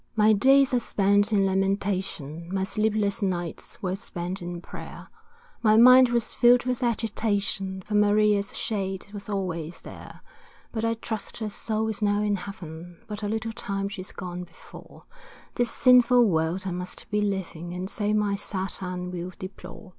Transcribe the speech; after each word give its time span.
My 0.15 0.33
days 0.33 0.73
are 0.73 0.79
spent 0.79 1.31
in 1.31 1.45
lamentation, 1.45 2.51
My 2.51 2.63
sleepless 2.63 3.21
nights 3.21 3.83
were 3.83 3.95
spent 3.95 4.41
in 4.41 4.59
prayer, 4.59 5.09
My 5.61 5.77
mind 5.77 6.09
was 6.09 6.33
filled 6.33 6.65
with 6.65 6.81
agitation, 6.81 7.83
For 7.83 7.93
Maria's 7.93 8.57
shade 8.57 9.05
was 9.13 9.29
always 9.29 9.81
there. 9.81 10.21
But 10.71 10.83
I 10.83 10.95
trust 10.95 11.37
her 11.37 11.51
soul 11.51 11.87
is 11.87 12.01
now 12.01 12.23
in 12.23 12.35
heaven, 12.37 12.97
But 13.07 13.21
a 13.21 13.27
little 13.29 13.53
time 13.53 13.89
she's 13.89 14.11
gone 14.11 14.43
before, 14.43 15.03
This 15.53 15.69
sinful 15.69 16.25
world 16.25 16.63
I 16.65 16.71
must 16.71 17.07
be 17.11 17.21
leaving, 17.21 17.71
And 17.75 17.87
so 17.87 18.11
my 18.11 18.33
sad 18.33 18.73
end 18.81 19.13
will 19.13 19.33
deplore. 19.37 19.89